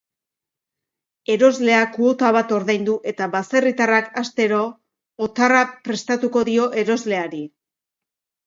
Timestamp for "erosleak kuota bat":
1.33-2.53